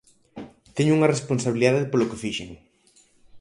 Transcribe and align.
Teño 0.75 0.95
unha 0.97 1.11
responsabilidade 1.15 1.89
polo 1.91 2.09
que 2.09 2.21
fixen. 2.23 2.49